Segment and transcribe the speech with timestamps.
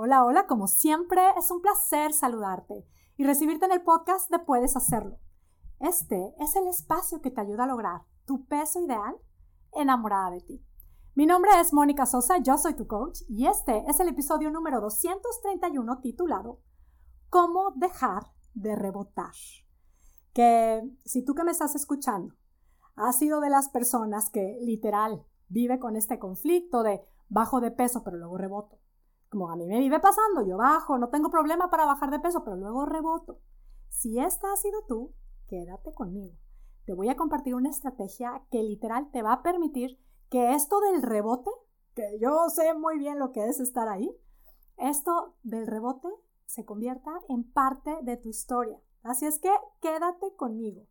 [0.00, 4.76] Hola, hola, como siempre es un placer saludarte y recibirte en el podcast de Puedes
[4.76, 5.18] Hacerlo.
[5.80, 9.16] Este es el espacio que te ayuda a lograr tu peso ideal
[9.72, 10.64] enamorada de ti.
[11.16, 14.80] Mi nombre es Mónica Sosa, yo soy tu coach y este es el episodio número
[14.80, 16.60] 231 titulado
[17.28, 18.22] ¿Cómo dejar
[18.54, 19.34] de rebotar?
[20.32, 22.36] Que si tú que me estás escuchando
[22.94, 28.04] has sido de las personas que literal vive con este conflicto de bajo de peso
[28.04, 28.78] pero luego reboto
[29.30, 32.44] como a mí me vive pasando, yo bajo, no tengo problema para bajar de peso,
[32.44, 33.40] pero luego reboto.
[33.88, 35.12] Si esta ha sido tú,
[35.48, 36.36] quédate conmigo.
[36.84, 39.98] Te voy a compartir una estrategia que literal te va a permitir
[40.30, 41.50] que esto del rebote,
[41.94, 44.10] que yo sé muy bien lo que es estar ahí,
[44.76, 46.08] esto del rebote
[46.46, 48.78] se convierta en parte de tu historia.
[49.02, 49.50] Así es que
[49.80, 50.86] quédate conmigo.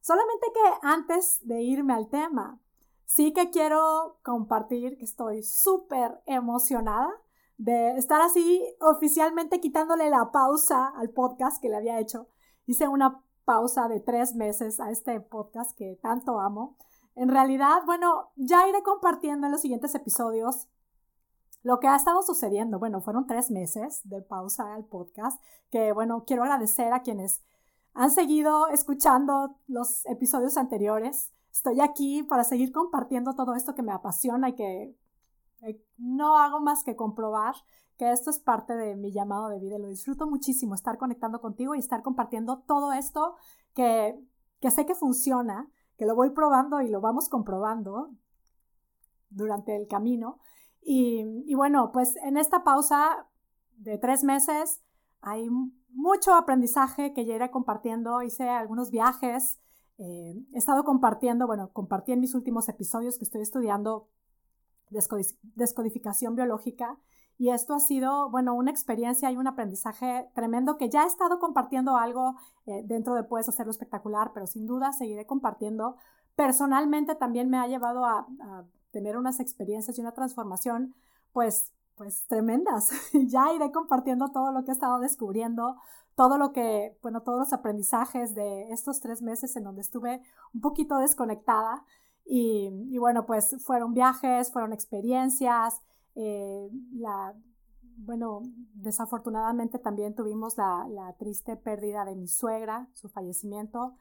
[0.00, 2.60] Solamente que antes de irme al tema,
[3.04, 7.10] sí que quiero compartir que estoy súper emocionada
[7.60, 12.26] de estar así oficialmente quitándole la pausa al podcast que le había hecho.
[12.64, 16.78] Hice una pausa de tres meses a este podcast que tanto amo.
[17.16, 20.68] En realidad, bueno, ya iré compartiendo en los siguientes episodios
[21.62, 22.78] lo que ha estado sucediendo.
[22.78, 25.38] Bueno, fueron tres meses de pausa al podcast,
[25.70, 27.42] que bueno, quiero agradecer a quienes
[27.92, 31.34] han seguido escuchando los episodios anteriores.
[31.52, 34.96] Estoy aquí para seguir compartiendo todo esto que me apasiona y que
[35.98, 37.54] no hago más que comprobar
[37.96, 39.78] que esto es parte de mi llamado de vida.
[39.78, 43.36] Lo disfruto muchísimo, estar conectando contigo y estar compartiendo todo esto
[43.74, 44.18] que,
[44.60, 48.10] que sé que funciona, que lo voy probando y lo vamos comprobando
[49.28, 50.38] durante el camino.
[50.80, 53.26] Y, y bueno, pues en esta pausa
[53.76, 54.82] de tres meses
[55.20, 55.50] hay
[55.90, 58.22] mucho aprendizaje que ya iré compartiendo.
[58.22, 59.60] Hice algunos viajes,
[59.98, 64.08] eh, he estado compartiendo, bueno, compartí en mis últimos episodios que estoy estudiando
[64.90, 66.98] descodificación biológica.
[67.40, 71.38] Y esto ha sido, bueno, una experiencia y un aprendizaje tremendo que ya he estado
[71.38, 75.96] compartiendo algo eh, dentro de Puedes Hacerlo Espectacular, pero sin duda seguiré compartiendo.
[76.36, 78.26] Personalmente también me ha llevado a,
[78.90, 80.94] tener unas experiencias y una transformación,
[81.32, 82.90] pues, pues tremendas.
[83.28, 85.76] ya iré compartiendo todo lo que he estado descubriendo,
[86.16, 90.20] todo lo que, bueno, todos los aprendizajes de estos tres meses en donde estuve
[90.52, 91.84] un poquito desconectada.
[92.32, 95.80] Y, bueno, pues fueron viajes, fueron experiencias.
[96.14, 97.34] Eh, la,
[97.96, 98.42] bueno,
[98.74, 103.96] desafortunadamente también tuvimos la, triste pérdida de mi suegra, su fallecimiento.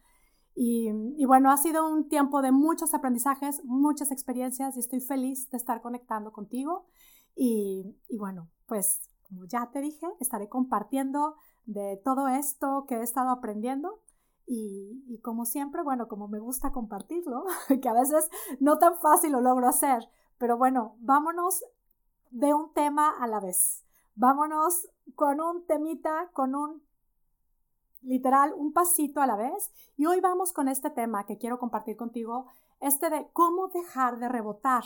[0.53, 5.49] Y, y, bueno, ha sido un tiempo de muchos aprendizajes, muchas experiencias y estoy feliz
[5.49, 6.85] de estar conectando contigo.
[7.35, 11.35] Y, y bueno, pues como ya te dije, estaré compartiendo
[11.65, 13.99] de todo esto que he estado aprendiendo
[14.51, 17.45] y, como siempre, bueno, como me gusta compartirlo,
[17.81, 21.63] que a veces no tan fácil lo logro hacer, pero bueno, vámonos
[22.31, 23.85] de un tema a la vez.
[24.15, 26.81] Vámonos con un temita, con un
[28.01, 29.71] literal, un pasito a la vez.
[29.97, 32.47] Y hoy vamos con este tema que quiero compartir contigo,
[32.79, 34.83] este de cómo dejar de rebotar.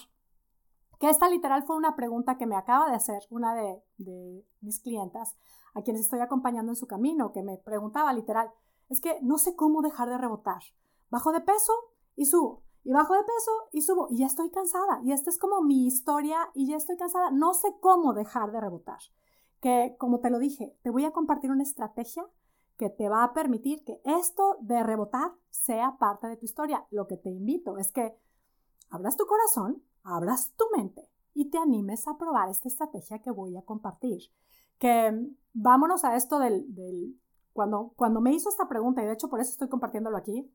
[1.00, 4.82] Que esta literal fue una pregunta que me acaba de hacer una de, de mis
[4.82, 5.38] clientas,
[5.74, 8.52] a quienes estoy acompañando en su camino, que me preguntaba literal,
[8.94, 10.62] es que no sé cómo dejar de rebotar.
[11.10, 11.74] Bajo de peso
[12.16, 12.64] y subo.
[12.84, 14.08] Y bajo de peso y subo.
[14.10, 15.02] Y ya estoy cansada.
[15.04, 17.32] Y esta es como mi historia y ya estoy cansada.
[17.32, 19.00] No sé cómo dejar de rebotar.
[19.62, 22.26] Que, como te lo dije, te voy a compartir una estrategia
[22.78, 26.86] que te va a permitir que esto de rebotar sea parte de tu historia.
[26.92, 28.18] Lo que te invito es que
[28.90, 33.58] abras tu corazón, abras tu mente y te animes a probar esta estrategia que voy
[33.58, 34.22] a compartir.
[34.78, 37.20] Que vámonos a esto del, del
[37.54, 40.52] cuando, cuando me hizo esta pregunta, y de hecho por eso estoy compartiéndolo aquí,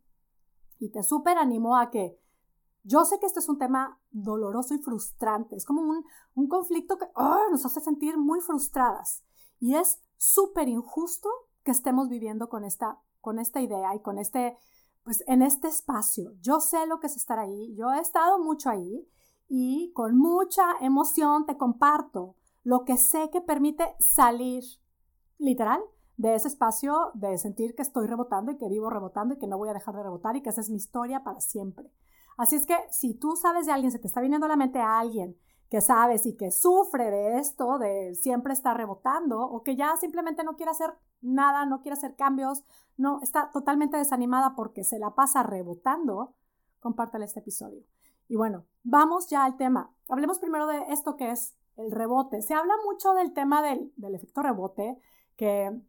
[0.79, 2.21] y te súper animó a que
[2.85, 6.05] yo sé que esto es un tema doloroso y frustrante, es como un,
[6.35, 7.43] un conflicto que ¡ah!
[7.51, 9.25] nos hace sentir muy frustradas.
[9.61, 11.29] Y es súper injusto
[11.65, 14.57] que estemos viviendo con esta, con esta idea y con este,
[15.03, 16.33] pues en este espacio.
[16.41, 19.07] Yo sé lo que es estar ahí, yo he estado mucho ahí
[19.49, 24.63] y con mucha emoción te comparto lo que sé que permite salir,
[25.39, 25.83] literal,
[26.19, 29.57] de ese espacio de sentir que estoy rebotando y que vivo rebotando y que no
[29.57, 31.91] voy a dejar de rebotar y que esa es mi historia para siempre.
[32.37, 34.81] Así es que si tú sabes de alguien, se te está viniendo a la mente
[34.81, 35.37] a alguien
[35.71, 40.43] que sabes y que sufre de esto, de siempre estar rebotando, o que ya simplemente
[40.43, 42.65] no quiere hacer nada, no quiere hacer cambios,
[42.97, 46.35] no está totalmente desanimada porque se la pasa rebotando,
[46.81, 47.83] compártale este episodio.
[48.29, 49.93] Y bueno, vamos ya al tema.
[50.09, 52.43] Hablemos primero de esto que es el rebote.
[52.43, 54.99] Se habla mucho del tema del, del efecto rebote,
[55.37, 55.81] que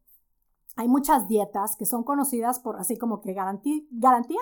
[0.76, 4.42] hay muchas dietas que son conocidas por así como que garantía,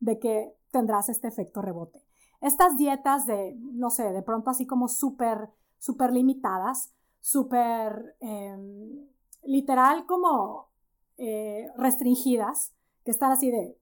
[0.00, 2.04] de que tendrás este efecto rebote.
[2.40, 9.06] Estas dietas de, no sé, de pronto así como súper, súper limitadas, súper em,
[9.42, 10.68] literal como
[11.16, 12.74] eh, restringidas,
[13.04, 13.78] que están así de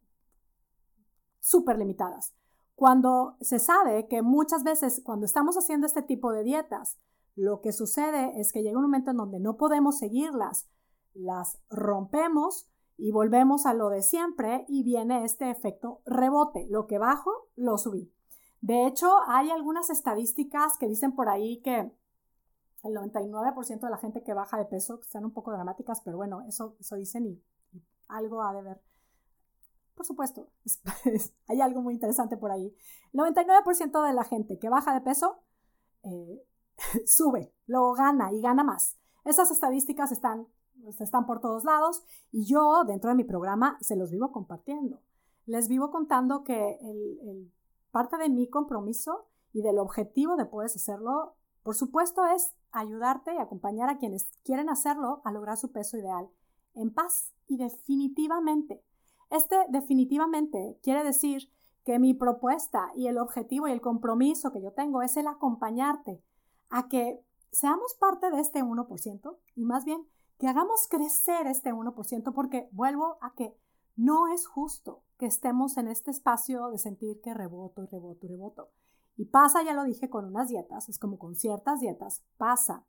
[1.40, 2.34] súper limitadas.
[2.74, 6.98] Cuando se sabe que muchas veces cuando estamos haciendo este tipo de dietas,
[7.36, 10.68] lo que sucede es que llega un momento en donde no podemos seguirlas,
[11.14, 16.66] las rompemos y volvemos a lo de siempre y viene este efecto rebote.
[16.68, 18.12] Lo que bajo, lo subí.
[18.60, 21.92] De hecho, hay algunas estadísticas que dicen por ahí que
[22.82, 26.16] el 99% de la gente que baja de peso, que están un poco dramáticas, pero
[26.16, 27.42] bueno, eso, eso dicen y,
[28.08, 28.82] algo ha de ver.
[29.94, 30.50] Por supuesto,
[31.48, 32.74] hay algo muy interesante por ahí.
[33.12, 35.42] El 99% de la gente que baja de peso
[36.02, 36.42] eh,
[37.06, 38.98] sube, luego gana y gana más.
[39.24, 40.46] Esas estadísticas están,
[40.88, 45.00] están por todos lados y yo dentro de mi programa se los vivo compartiendo.
[45.46, 47.52] Les vivo contando que el,
[47.90, 53.38] parte de mi compromiso y del objetivo de Puedes Hacerlo, por supuesto, es ayudarte y
[53.38, 56.28] acompañar a quienes quieren hacerlo a lograr su peso ideal
[56.74, 58.82] en paz y definitivamente.
[59.30, 61.50] Este definitivamente quiere decir
[61.84, 66.22] que mi propuesta y el objetivo y el compromiso que yo tengo es el acompañarte
[66.70, 67.22] a que
[67.52, 70.06] seamos parte de este 1% y más bien
[70.38, 73.56] que hagamos crecer este 1% porque vuelvo a que
[73.96, 78.28] no es justo que estemos en este espacio de sentir que reboto y reboto y
[78.28, 78.70] reboto.
[79.16, 82.84] Y pasa, ya lo dije, con unas dietas, es como con ciertas dietas, pasa.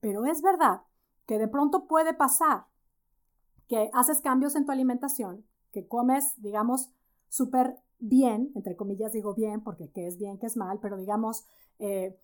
[0.00, 0.82] Pero es verdad
[1.26, 2.66] que de pronto puede pasar
[3.68, 6.90] que haces cambios en tu alimentación, que comes, digamos,
[7.28, 11.44] súper bien, entre comillas digo bien, porque qué es bien, qué es mal, pero digamos,
[11.78, 12.16] eh,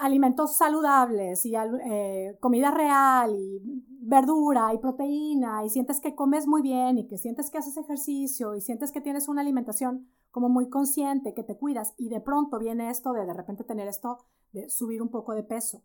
[0.00, 3.60] alimentos saludables y eh, comida real y
[4.00, 8.54] verdura y proteína y sientes que comes muy bien y que sientes que haces ejercicio
[8.54, 12.58] y sientes que tienes una alimentación como muy consciente, que te cuidas y de pronto
[12.58, 14.18] viene esto de de repente tener esto
[14.52, 15.82] de subir un poco de peso.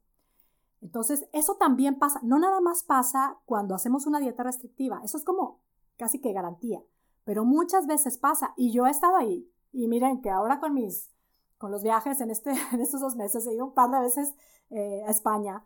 [0.82, 5.24] Entonces, eso también pasa, no nada más pasa cuando hacemos una dieta restrictiva, eso es
[5.24, 5.60] como
[5.98, 6.82] casi que garantía,
[7.24, 11.10] pero muchas veces pasa y yo he estado ahí y miren que ahora con mis
[11.58, 14.34] con los viajes en, este, en estos dos meses, he ido un par de veces
[14.70, 15.66] eh, a España.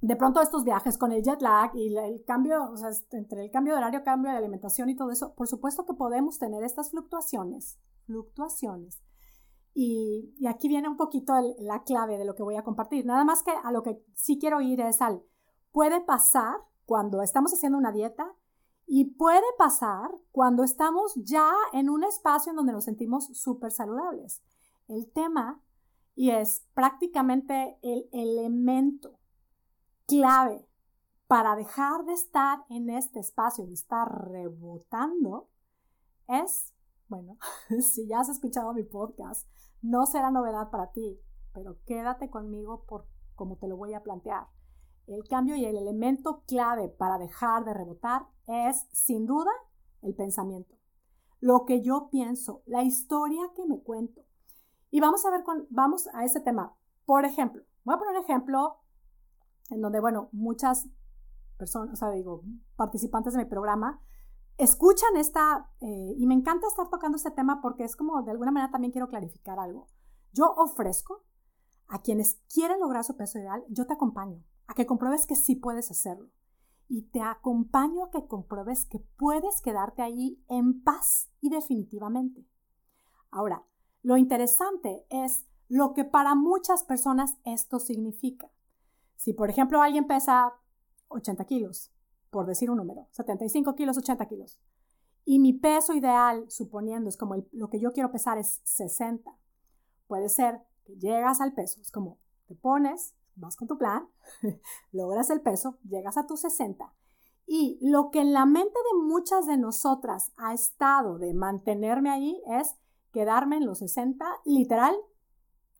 [0.00, 3.50] De pronto estos viajes con el jet lag y el cambio, o sea, entre el
[3.50, 6.90] cambio de horario, cambio de alimentación y todo eso, por supuesto que podemos tener estas
[6.90, 9.02] fluctuaciones, fluctuaciones.
[9.74, 13.04] Y, y aquí viene un poquito la clave de lo que voy a compartir.
[13.04, 15.22] Nada más que a lo que sí quiero ir es al,
[15.70, 16.56] puede pasar
[16.86, 18.32] cuando estamos haciendo una dieta
[18.86, 24.42] y puede pasar cuando estamos ya en un espacio en donde nos sentimos súper saludables
[24.90, 25.62] el tema
[26.14, 29.18] y es prácticamente el elemento
[30.06, 30.66] clave
[31.26, 35.48] para dejar de estar en este espacio, de estar rebotando,
[36.26, 36.74] es,
[37.08, 37.38] bueno,
[37.80, 39.48] si ya has escuchado mi podcast,
[39.80, 41.20] no será novedad para ti,
[41.52, 43.06] pero quédate conmigo por
[43.36, 44.48] como te lo voy a plantear.
[45.06, 49.50] El cambio y el elemento clave para dejar de rebotar es, sin duda,
[50.02, 50.76] el pensamiento.
[51.40, 54.26] Lo que yo pienso, la historia que me cuento,
[54.90, 56.74] y vamos a ver, con, vamos a ese tema.
[57.06, 58.78] Por ejemplo, voy a poner un ejemplo
[59.70, 60.88] en donde, bueno, muchas
[61.56, 62.42] personas, o sea, digo,
[62.76, 64.00] participantes de mi programa,
[64.58, 68.50] escuchan esta, eh, y me encanta estar tocando este tema porque es como, de alguna
[68.50, 69.88] manera también quiero clarificar algo.
[70.32, 71.24] Yo ofrezco
[71.88, 75.56] a quienes quieren lograr su peso ideal, yo te acompaño a que compruebes que sí
[75.56, 76.30] puedes hacerlo.
[76.88, 82.44] Y te acompaño a que compruebes que puedes quedarte ahí en paz y definitivamente.
[83.30, 83.64] Ahora,
[84.02, 88.50] lo interesante es lo que para muchas personas esto significa.
[89.16, 90.54] Si, por ejemplo, alguien pesa
[91.08, 91.92] 80 kilos,
[92.30, 94.58] por decir un número, 75 kilos, 80 kilos,
[95.24, 99.30] y mi peso ideal, suponiendo es como lo que yo quiero pesar es 60,
[100.06, 104.08] puede ser que llegas al peso, es como te pones, vas con tu plan,
[104.92, 106.92] logras el peso, llegas a tus 60.
[107.46, 112.42] Y lo que en la mente de muchas de nosotras ha estado de mantenerme ahí
[112.46, 112.76] es
[113.12, 114.96] quedarme en los 60, literal,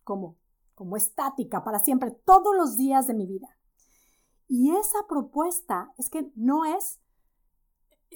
[0.03, 0.37] como,
[0.75, 3.47] como estática para siempre, todos los días de mi vida.
[4.47, 6.99] Y esa propuesta es que no es,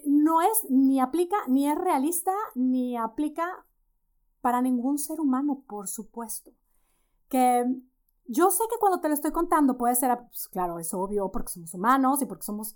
[0.06, 3.66] no es, ni aplica, ni es realista, ni aplica
[4.42, 6.52] para ningún ser humano, por supuesto.
[7.30, 7.66] Que
[8.28, 11.54] yo sé que cuando te lo estoy contando puede ser, pues, claro, es obvio porque
[11.54, 12.76] somos humanos y porque somos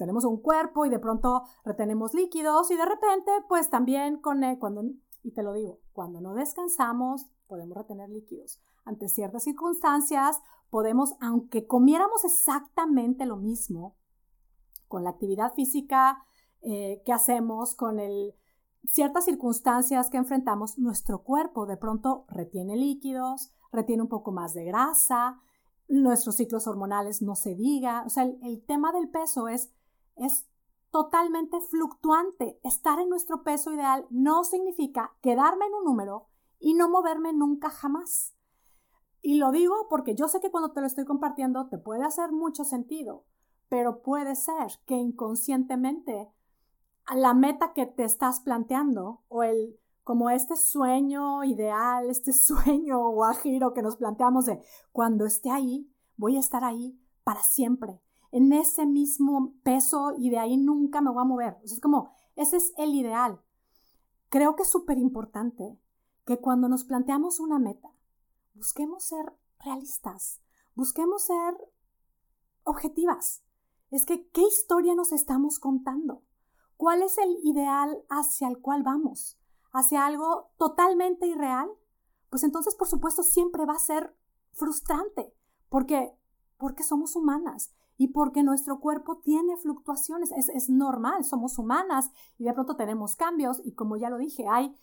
[0.00, 4.82] tenemos un cuerpo y de pronto retenemos líquidos y de repente pues también con cuando
[5.22, 8.60] y te lo digo, cuando no descansamos, podemos retener líquidos.
[8.84, 13.96] Ante ciertas circunstancias, podemos, aunque comiéramos exactamente lo mismo,
[14.88, 16.24] con la actividad física
[16.62, 18.34] eh, que hacemos, con el,
[18.86, 24.64] ciertas circunstancias que enfrentamos, nuestro cuerpo de pronto retiene líquidos, retiene un poco más de
[24.64, 25.40] grasa,
[25.88, 28.04] nuestros ciclos hormonales no se diga.
[28.06, 29.72] O sea, el, tema del peso es,
[30.16, 30.46] es
[30.90, 32.60] totalmente fluctuante.
[32.62, 36.28] Estar en nuestro peso ideal no significa quedarme en un número
[36.58, 38.34] y no moverme nunca jamás.
[39.22, 42.32] Y lo digo porque yo sé que cuando te lo estoy compartiendo te puede hacer
[42.32, 43.24] mucho sentido,
[43.68, 46.32] pero puede ser que inconscientemente
[47.14, 53.74] la meta que te estás planteando o el como este sueño ideal, este sueño guajiro
[53.74, 54.60] que nos planteamos de
[54.92, 58.00] cuando esté ahí, voy a estar ahí para siempre,
[58.32, 61.58] en ese mismo peso y de ahí nunca me voy a mover.
[61.64, 63.40] es como, ese es el ideal.
[64.28, 65.78] Creo que es súper importante
[66.24, 67.90] que cuando nos planteamos una meta,
[68.54, 70.40] busquemos ser realistas,
[70.74, 71.56] busquemos ser
[72.64, 73.42] objetivas.
[73.90, 76.22] Es que, ¿qué historia nos estamos contando?
[76.76, 79.38] ¿Cuál es el ideal hacia el cual vamos?
[79.72, 81.68] ¿Hacia algo totalmente irreal?
[82.30, 84.16] Pues entonces, por supuesto, siempre va a ser
[84.52, 85.34] frustrante,
[85.68, 86.16] porque,
[86.56, 90.32] porque somos humanas y porque nuestro cuerpo tiene fluctuaciones.
[90.32, 94.46] Es, es normal, somos humanas y de pronto tenemos cambios y como ya lo dije,
[94.48, 94.74] hay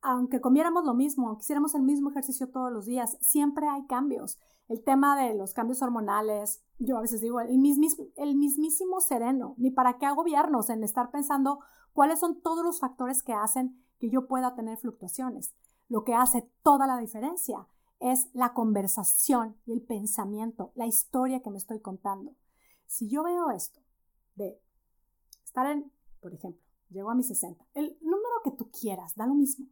[0.00, 4.38] aunque comiéramos lo mismo, aunque hiciéramos el mismo ejercicio todos los días, siempre hay cambios.
[4.68, 9.70] El tema de los cambios hormonales, yo a veces digo, el, el mismísimo sereno, ni
[9.70, 11.60] para qué agobiarnos en estar pensando
[11.92, 15.54] cuáles son todos los factores que hacen que yo pueda tener fluctuaciones.
[15.88, 17.68] Lo que hace toda la diferencia
[18.00, 22.34] es la conversación y el pensamiento, la historia que me estoy contando.
[22.86, 23.80] Si yo veo esto
[24.34, 24.60] de
[25.44, 29.34] estar en, por ejemplo, llego a mis 60, el número que tú quieras, da lo
[29.34, 29.66] mismo.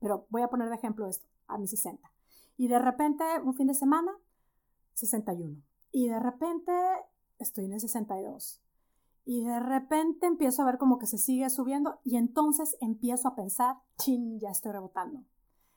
[0.00, 2.10] Pero voy a poner de ejemplo esto, a mis 60.
[2.56, 4.12] Y de repente, un fin de semana,
[4.94, 5.62] 61.
[5.92, 6.72] Y de repente
[7.38, 8.62] estoy en el 62.
[9.24, 13.34] Y de repente empiezo a ver como que se sigue subiendo y entonces empiezo a
[13.34, 15.22] pensar, chin, ya estoy rebotando.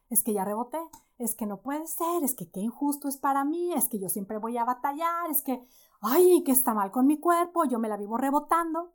[0.09, 0.79] Es que ya reboté,
[1.21, 4.09] es que no puede ser, es que qué injusto es para mí, es que yo
[4.09, 5.63] siempre voy a batallar, es que,
[6.01, 8.93] ay, que está mal con mi cuerpo, yo me la vivo rebotando.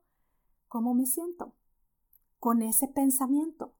[0.69, 1.55] ¿Cómo me siento?
[2.41, 3.75] Con ese pensamiento.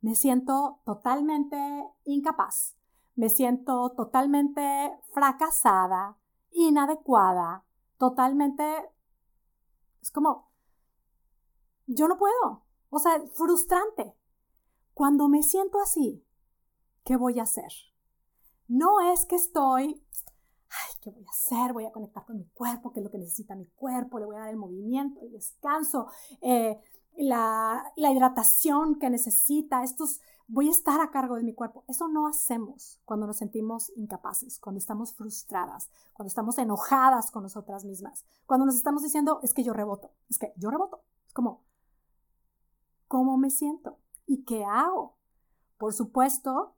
[0.00, 1.56] Me siento totalmente
[2.04, 2.74] incapaz,
[3.16, 6.16] me siento totalmente fracasada,
[6.50, 7.64] inadecuada,
[7.98, 8.90] totalmente...
[10.00, 10.50] Es como,
[11.86, 14.14] yo no puedo, o sea, frustrante.
[14.94, 16.24] Cuando me siento así,
[17.04, 17.72] ¿qué voy a hacer?
[18.66, 20.02] No es que estoy,
[20.70, 21.72] ay, ¿qué voy a hacer?
[21.72, 24.36] Voy a conectar con mi cuerpo, qué es lo que necesita mi cuerpo, le voy
[24.36, 26.08] a dar el movimiento, el descanso,
[26.40, 26.78] eh,
[27.16, 31.84] la, hidratación que necesita, estos, voy a estar a cargo de mi cuerpo.
[31.88, 37.84] Eso no hacemos cuando nos sentimos incapaces, cuando estamos frustradas, cuando estamos enojadas con nosotras
[37.84, 41.02] mismas, cuando nos estamos diciendo, es que yo reboto, es que yo reboto.
[41.26, 41.62] Es como,
[43.08, 43.98] ¿cómo me siento?
[44.26, 45.16] ¿Y qué hago?
[45.76, 46.73] Por supuesto,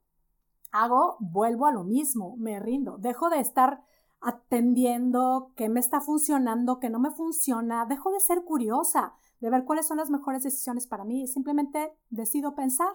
[0.83, 3.81] hago, vuelvo a lo mismo, me rindo, dejo de estar
[4.19, 9.63] atendiendo qué me está funcionando, qué no me funciona, dejo de ser curiosa, de ver
[9.65, 11.27] cuáles son las mejores decisiones para mí.
[11.27, 12.93] Simplemente decido pensar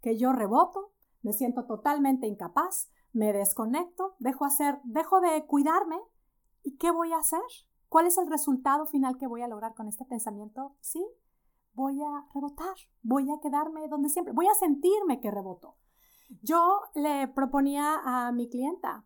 [0.00, 5.98] que yo reboto, me siento totalmente incapaz, me desconecto, dejo hacer, dejo de cuidarme
[6.62, 7.40] y ¿qué voy a hacer?
[7.88, 10.76] ¿Cuál es el resultado final que voy a lograr con este pensamiento?
[10.80, 11.04] Sí,
[11.74, 15.76] voy a rebotar, voy a quedarme donde siempre, voy a sentirme que reboto.
[16.42, 19.04] Yo le proponía a mi clienta,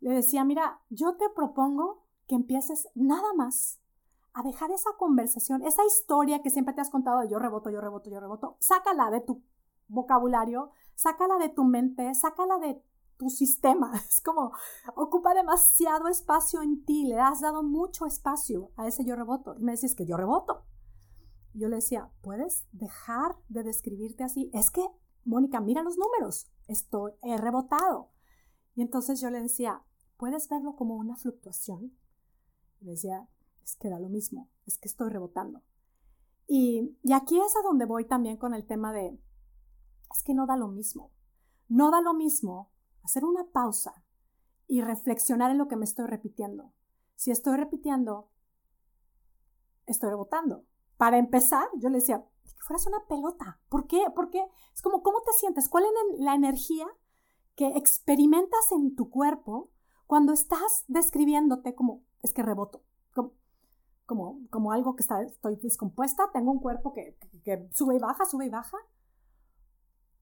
[0.00, 3.80] le decía, mira, yo te propongo que empieces nada más
[4.32, 7.80] a dejar esa conversación, esa historia que siempre te has contado de yo reboto, yo
[7.80, 9.42] reboto, yo reboto, sácala de tu
[9.88, 12.82] vocabulario, sácala de tu mente, sácala de
[13.16, 13.92] tu sistema.
[14.08, 14.52] Es como
[14.94, 19.54] ocupa demasiado espacio en ti, le has dado mucho espacio a ese yo reboto.
[19.58, 20.64] Me decís que yo reboto.
[21.54, 24.50] Yo le decía, ¿puedes dejar de describirte así?
[24.52, 24.86] Es que,
[25.26, 28.12] Mónica, mira los números, estoy, he rebotado.
[28.74, 29.82] Y entonces yo le decía,
[30.16, 31.98] ¿puedes verlo como una fluctuación?
[32.80, 33.28] Y decía,
[33.64, 35.62] es que da lo mismo, es que estoy rebotando.
[36.46, 39.18] Y, y aquí es a donde voy también con el tema de,
[40.14, 41.10] es que no da lo mismo.
[41.68, 42.70] No da lo mismo
[43.02, 44.04] hacer una pausa
[44.68, 46.72] y reflexionar en lo que me estoy repitiendo.
[47.16, 48.30] Si estoy repitiendo,
[49.86, 50.64] estoy rebotando.
[50.96, 52.24] Para empezar, yo le decía,
[52.66, 53.60] fueras una pelota.
[53.68, 54.04] ¿Por qué?
[54.14, 54.44] Porque
[54.74, 55.68] es como, ¿cómo te sientes?
[55.68, 56.86] ¿Cuál es la energía
[57.54, 59.70] que experimentas en tu cuerpo
[60.06, 62.82] cuando estás describiéndote como, es que reboto?
[64.06, 68.24] como, como algo que está, estoy descompuesta, tengo un cuerpo que, que, sube y baja,
[68.24, 68.78] sube y baja.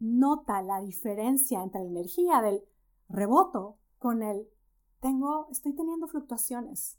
[0.01, 2.65] Nota la diferencia entre la energía del
[3.09, 4.49] reboto con el
[5.01, 6.99] tengo, estoy teniendo fluctuaciones.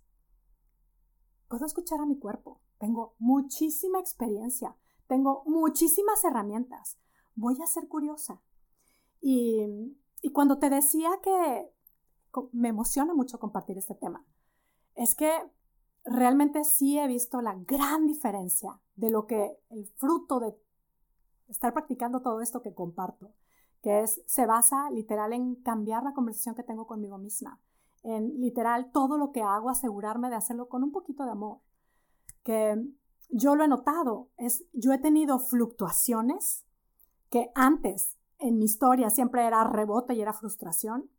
[1.48, 2.62] Puedo escuchar a mi cuerpo.
[2.78, 4.76] Tengo muchísima experiencia.
[5.08, 6.98] Tengo muchísimas herramientas.
[7.36, 8.42] Voy a ser curiosa.
[9.22, 9.66] Y,
[10.22, 11.72] y cuando te decía que
[12.52, 14.26] me emociona mucho compartir este tema,
[14.96, 15.32] es que
[16.06, 20.56] realmente sí he visto la gran diferencia de lo que el fruto de
[21.48, 23.34] estar practicando todo esto que comparto,
[23.82, 27.60] que es, se basa literal en cambiar la conversación que tengo conmigo misma,
[28.04, 31.60] en literal todo lo que hago, asegurarme de hacerlo con un poquito de amor,
[32.44, 32.84] que
[33.30, 36.66] yo lo he notado, es, yo he tenido fluctuaciones
[37.30, 41.10] que antes en mi historia siempre era rebote y era frustración,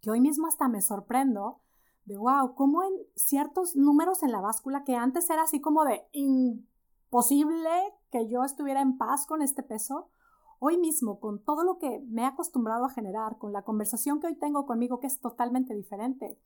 [0.00, 1.60] que hoy mismo hasta me sorprendo
[2.04, 6.06] de, wow, como en ciertos números en la báscula que antes era así como de
[6.12, 7.70] imposible
[8.10, 10.10] que yo estuviera en paz con este peso,
[10.58, 14.26] hoy mismo con todo lo que me he acostumbrado a generar, con la conversación que
[14.26, 16.38] hoy tengo conmigo que es totalmente diferente,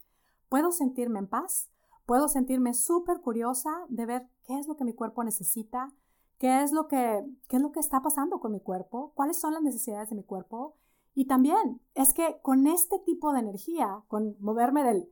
[0.49, 1.71] puedo sentirme en paz,
[2.07, 5.93] puedo sentirme súper curiosa de ver qué es lo que mi cuerpo necesita,
[6.39, 9.55] qué es lo que qué es lo que está pasando con mi cuerpo, cuáles son
[9.55, 10.77] las necesidades de mi cuerpo
[11.15, 15.09] y también es que con este tipo de energía, con moverme del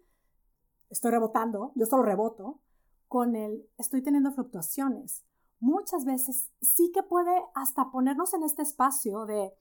[0.90, 2.60] estoy rebotando, yo solo reboto,
[3.08, 5.24] con el estoy teniendo fluctuaciones,
[5.60, 9.54] muchas veces sí que puede hasta ponernos en este espacio de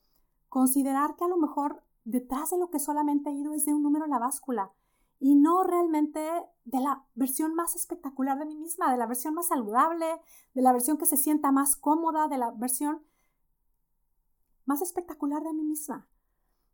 [0.50, 3.84] considerar que a lo mejor detrás de lo que solamente he ido es de un
[3.84, 4.72] número en la báscula
[5.22, 6.20] y no realmente
[6.66, 10.20] de la versión más espectacular de mí misma, de la versión más saludable,
[10.56, 13.04] de la versión que se sienta más cómoda, de la versión
[14.66, 16.08] más espectacular de mí misma.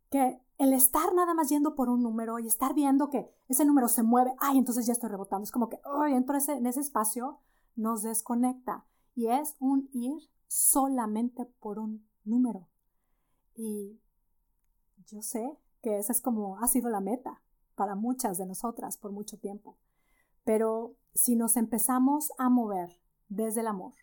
[0.08, 3.86] Que el estar nada más yendo por un número y estar viendo que ese número
[3.86, 7.40] se mueve, ay, entonces ya estoy rebotando, es como que, ay, entro en ese espacio,
[7.76, 8.86] nos desconecta.
[9.14, 12.66] Y es un ir solamente por un número.
[13.54, 14.00] Y
[15.06, 17.42] yo sé que esa es como ha sido la meta
[17.78, 19.78] para muchas de nosotras por mucho tiempo.
[20.44, 23.94] Pero si nos empezamos a mover desde el amor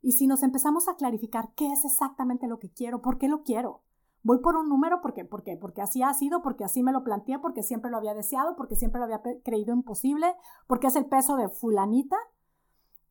[0.00, 3.42] y si nos empezamos a clarificar qué es exactamente lo que quiero, por qué lo
[3.42, 3.82] quiero,
[4.26, 5.24] Voy por un número porque.
[5.24, 8.74] Porque así ha sido, porque así me lo planteé, porque siempre lo había deseado, porque
[8.74, 10.34] siempre lo había creído imposible,
[10.66, 12.16] porque es el peso de fulanita.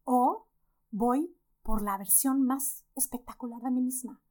[0.03, 0.47] O
[0.91, 4.21] voy por la versión más espectacular de mí misma,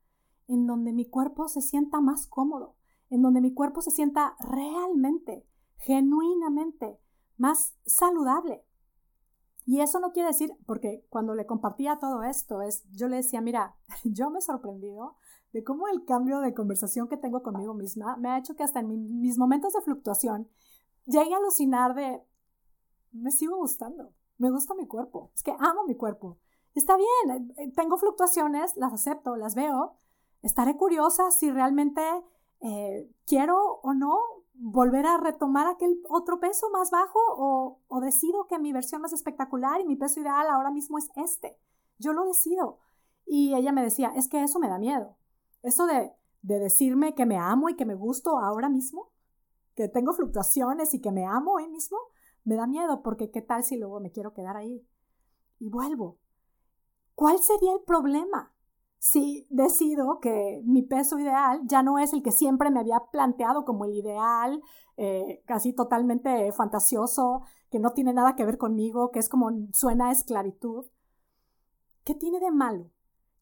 [0.47, 2.77] en donde mi cuerpo se sienta más cómodo,
[3.09, 5.49] en donde mi cuerpo se sienta realmente,
[5.85, 6.99] genuinamente
[7.37, 8.65] más saludable.
[9.67, 13.41] Y eso no quiere decir, porque cuando le compartía todo esto, es, yo le decía,
[13.41, 15.17] mira, yo me he sorprendido
[15.53, 18.81] de cómo el cambio de conversación que tengo conmigo misma me ha hecho que hasta
[18.81, 20.49] en mis momentos de fluctuación
[21.07, 22.23] llegue a alucinar de,
[23.13, 26.39] me sigo gustando, me gusta mi cuerpo, es que amo mi cuerpo.
[26.75, 29.97] Está bien, eh, tengo fluctuaciones, las acepto, las veo,
[30.43, 32.03] estaré curiosa si realmente
[32.61, 38.47] eh, quiero o no volver a retomar aquel otro peso más bajo o, o decido
[38.47, 41.59] que mi versión más espectacular y mi peso ideal ahora mismo es este.
[41.99, 42.79] Yo lo decido.
[43.27, 45.17] Y ella me decía, es que eso me da miedo.
[45.63, 46.13] Eso de,
[46.43, 49.11] decirme que me amo y que me gusto ahora mismo,
[49.75, 51.97] que tengo fluctuaciones y que me amo hoy mismo,
[52.45, 54.87] me da miedo porque qué tal si luego me quiero quedar ahí
[55.59, 56.19] y vuelvo.
[57.15, 58.54] ¿Cuál sería el problema
[59.05, 63.67] si decido que mi peso ideal ya no es el que siempre me había planteado
[63.67, 64.63] como el ideal,
[64.97, 70.09] eh, casi totalmente fantasioso, que no tiene nada que ver conmigo, que es como suena
[70.09, 70.87] a esclavitud?
[72.05, 72.93] ¿Qué tiene de malo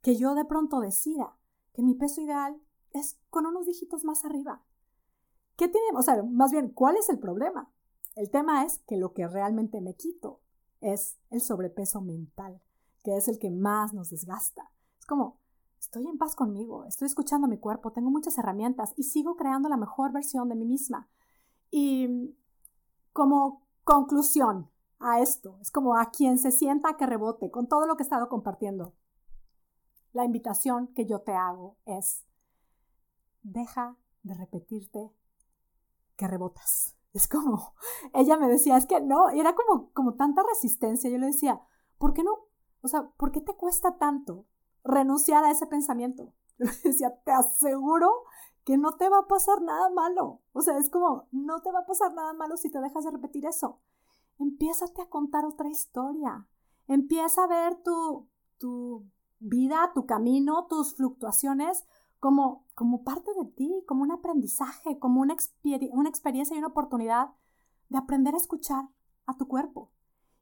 [0.02, 1.36] que yo de pronto decida
[1.72, 4.64] que mi peso ideal es con unos dígitos más arriba.
[5.56, 5.86] ¿Qué tiene?
[5.94, 7.72] O sea, más bien, ¿cuál es el problema?
[8.16, 10.40] El tema es que lo que realmente me quito
[10.80, 12.60] es el sobrepeso mental,
[13.04, 14.72] que es el que más nos desgasta.
[14.98, 15.38] Es como,
[15.82, 19.76] estoy en paz conmigo, estoy escuchando mi cuerpo, tengo muchas herramientas y sigo creando la
[19.76, 21.08] mejor versión de mí misma.
[21.72, 22.36] Y
[23.12, 27.96] como conclusión a esto, es como a quien se sienta que rebote con todo lo
[27.96, 28.94] que he estado compartiendo
[30.12, 32.24] la invitación que yo te hago es,
[33.42, 35.10] deja de repetirte
[36.16, 36.96] que rebotas.
[37.12, 37.74] Es como,
[38.14, 41.10] ella me decía, es que no, era como, como tanta resistencia.
[41.10, 41.60] Yo le decía,
[41.98, 42.46] ¿por qué no?
[42.82, 44.46] O sea, ¿por qué te cuesta tanto
[44.84, 46.32] renunciar a ese pensamiento?
[46.58, 48.24] Decía, te aseguro
[48.64, 50.40] que no te va a pasar nada malo.
[50.52, 53.10] O sea, es como, no te va a pasar nada malo si te dejas de
[53.10, 53.80] repetir eso.
[54.38, 56.46] Empiezate a contar otra historia.
[56.86, 59.04] Empieza a ver tu, tu
[59.40, 61.84] vida, tu camino, tus fluctuaciones
[62.20, 65.36] como, como parte de ti, como un aprendizaje, como una,
[65.92, 67.30] una experiencia y una oportunidad
[67.88, 68.88] de aprender a escuchar
[69.26, 69.90] a tu cuerpo.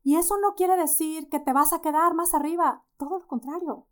[0.03, 3.87] Y eso no quiere decir que te vas a quedar más arriba, todo lo contrario.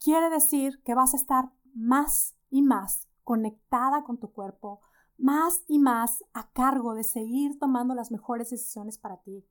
[0.00, 4.80] Quiere decir que vas a estar más y más conectada con tu cuerpo,
[5.16, 9.44] más y más a cargo de seguir tomando las mejores decisiones para ti,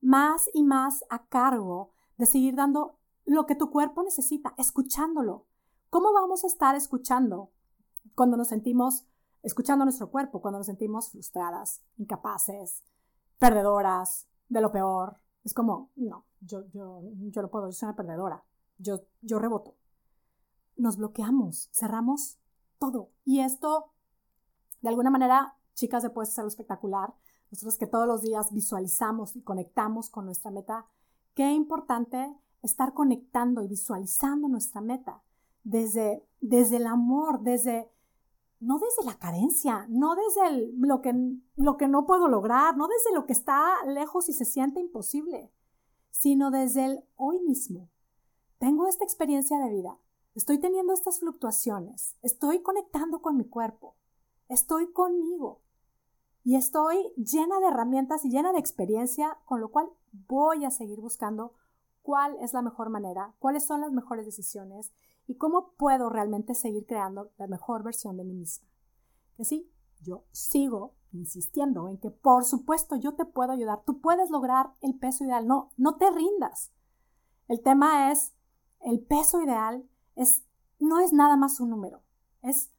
[0.00, 5.46] más y más a cargo de seguir dando lo que tu cuerpo necesita, escuchándolo.
[5.90, 7.50] ¿Cómo vamos a estar escuchando
[8.14, 9.06] cuando nos sentimos
[9.42, 12.82] escuchando nuestro cuerpo cuando nos sentimos frustradas, incapaces,
[13.38, 15.18] perdedoras, de lo peor.
[15.44, 18.42] Es como, no, yo, yo, yo lo puedo, yo soy una perdedora.
[18.78, 19.74] Yo, yo reboto.
[20.78, 22.38] Nos bloqueamos, cerramos
[22.78, 23.10] todo.
[23.26, 23.92] Y esto,
[24.80, 27.14] de alguna manera, chicas, de Puedes Espectacular,
[27.50, 30.86] nosotros que todos los días visualizamos y conectamos con nuestra meta,
[31.34, 35.22] qué importante estar conectando y visualizando nuestra meta
[35.64, 37.90] desde, desde el amor, desde,
[38.60, 41.14] no desde la carencia, no desde lo, que,
[41.56, 45.52] lo que no puedo lograr, no desde lo que está lejos y se siente imposible,
[46.10, 47.88] sino desde el hoy mismo.
[48.58, 49.98] Tengo esta experiencia de vida,
[50.38, 53.96] estoy teniendo estas fluctuaciones, estoy conectando con mi cuerpo,
[54.48, 55.62] estoy conmigo.
[56.44, 61.00] Y estoy llena de herramientas y llena de experiencia, con lo cual voy a seguir
[61.00, 61.54] buscando
[62.02, 64.92] cuál es la mejor manera, cuáles son las mejores decisiones
[65.26, 68.68] y cómo puedo realmente seguir creando la mejor versión de mí misma.
[69.36, 69.68] Que sí,
[70.00, 74.96] yo sigo insistiendo en que por supuesto yo te puedo ayudar, tú puedes lograr el
[74.96, 76.72] peso ideal, no, no te rindas.
[77.48, 78.34] El tema es,
[78.80, 79.84] el peso ideal
[80.18, 80.44] es,
[80.78, 82.02] no es nada más un número,
[82.42, 82.70] es,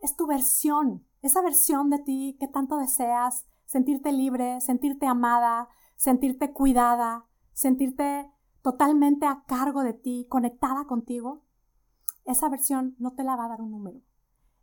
[0.00, 6.52] es tu versión, esa versión de ti que tanto deseas, sentirte libre, sentirte amada, sentirte
[6.52, 8.30] cuidada, sentirte
[8.62, 11.42] totalmente a cargo de ti, conectada contigo,
[12.24, 14.00] esa versión no te la va a dar un número.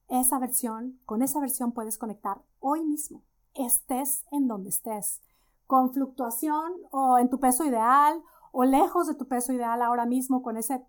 [0.10, 5.22] Esa versión, con esa versión puedes conectar hoy mismo, estés en donde estés,
[5.66, 10.44] con fluctuación o en tu peso ideal o lejos de tu peso ideal ahora mismo,
[10.44, 10.86] con ese,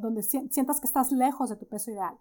[0.00, 2.18] donde sientas que estás lejos de tu peso ideal.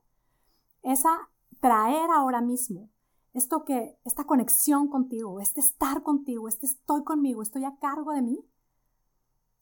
[0.83, 2.89] Esa traer ahora mismo,
[3.33, 8.21] esto que, esta conexión contigo, este estar contigo, este estoy conmigo, estoy a cargo de
[8.21, 8.45] mí.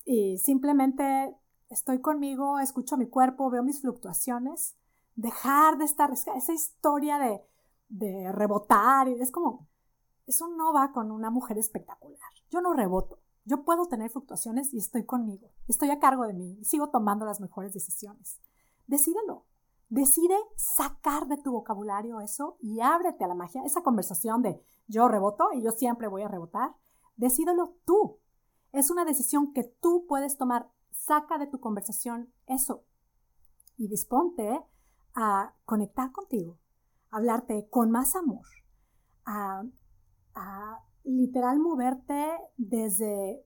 [0.05, 1.35] Y simplemente
[1.69, 4.77] estoy conmigo, escucho mi cuerpo, veo mis fluctuaciones,
[5.15, 7.41] dejar de estar, esa historia de,
[7.89, 9.67] de rebotar, es como,
[10.25, 12.19] eso no va con una mujer espectacular.
[12.49, 16.57] Yo no reboto, yo puedo tener fluctuaciones y estoy conmigo, estoy a cargo de mí
[16.59, 18.41] y sigo tomando las mejores decisiones.
[18.87, 19.45] Decídelo,
[19.87, 25.07] decide sacar de tu vocabulario eso y ábrete a la magia, esa conversación de yo
[25.07, 26.75] reboto y yo siempre voy a rebotar.
[27.15, 28.19] Decídelo tú.
[28.73, 32.83] Es una decisión que tú puedes tomar Saca de tu conversación eso
[33.77, 34.59] y disponte
[35.13, 36.57] a conectar contigo,
[37.11, 38.45] a hablarte con más amor,
[39.25, 39.63] a,
[41.07, 43.45] literal moverte desde,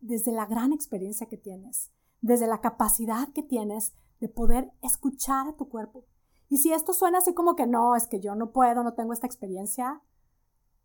[0.00, 5.56] desde la gran experiencia que tienes, desde la capacidad que tienes de poder escuchar a
[5.56, 6.04] tu cuerpo.
[6.48, 9.12] Y si esto suena así como que no, es que yo no puedo, no tengo
[9.12, 10.02] esta experiencia,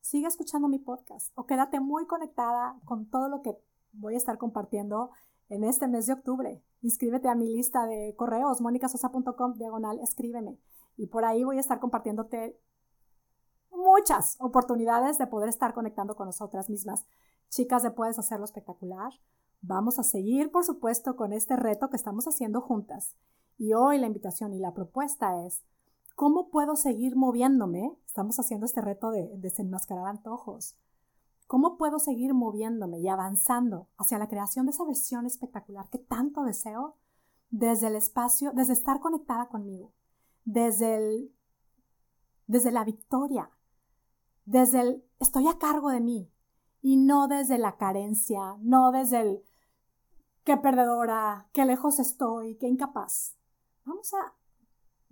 [0.02, 3.58] sigue escuchando mi podcast o quédate muy conectada con todo lo que
[3.92, 5.12] voy a estar compartiendo
[5.50, 6.64] en este mes de octubre.
[6.82, 10.58] Inscríbete a mi lista de correos, monicasosa.com, diagonal, escríbeme.
[10.98, 12.60] Y por ahí voy a estar compartiéndote
[13.90, 17.06] muchas oportunidades de poder estar conectando con nosotras mismas.
[17.50, 19.14] Chicas de Puedes Hacerlo Espectacular,
[19.62, 23.16] vamos a seguir, por supuesto, con este reto que estamos haciendo juntas.
[23.58, 25.64] Y hoy la invitación y la propuesta es,
[26.16, 27.98] ¿cómo puedo seguir moviéndome?
[28.06, 30.76] Estamos haciendo este reto de desenmascarar antojos
[31.48, 36.44] ¿Cómo puedo seguir moviéndome y avanzando hacia la creación de esa versión espectacular que tanto
[36.44, 36.96] deseo
[37.50, 39.92] desde el espacio, desde estar conectada conmigo,
[40.46, 41.36] desde el,
[42.46, 43.50] desde la victoria,
[44.50, 46.34] desde el estoy a cargo de mí
[46.82, 49.44] y no desde la carencia, no desde el
[50.44, 53.36] qué perdedora, qué lejos estoy, qué incapaz.
[53.86, 54.34] Vamos a,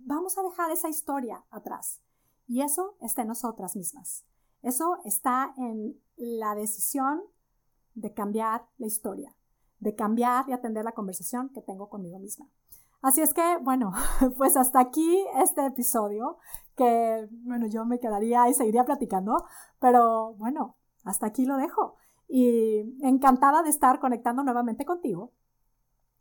[0.00, 2.00] vamos a dejar esa historia atrás
[2.48, 4.24] y eso está en nosotras mismas.
[4.62, 7.22] Eso está en la decisión
[7.94, 9.36] de cambiar la historia,
[9.78, 12.48] de cambiar y atender la conversación que tengo conmigo misma.
[13.02, 13.92] Así es que, bueno,
[14.36, 16.38] pues hasta aquí este episodio,
[16.78, 19.44] que, bueno, yo me quedaría y seguiría platicando,
[19.78, 21.96] pero bueno, hasta aquí lo dejo.
[22.28, 25.32] Y encantada de estar conectando nuevamente contigo.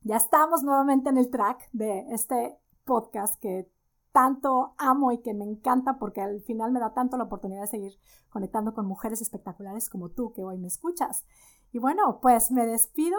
[0.01, 3.71] Ya estamos nuevamente en el track de este podcast que
[4.11, 7.67] tanto amo y que me encanta porque al final me da tanto la oportunidad de
[7.67, 11.25] seguir conectando con mujeres espectaculares como tú que hoy me escuchas.
[11.71, 13.17] Y bueno, pues me despido,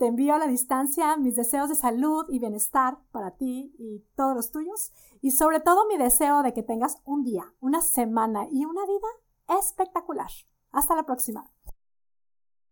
[0.00, 4.34] te envío a la distancia mis deseos de salud y bienestar para ti y todos
[4.34, 8.64] los tuyos y sobre todo mi deseo de que tengas un día, una semana y
[8.64, 10.30] una vida espectacular.
[10.70, 11.50] Hasta la próxima.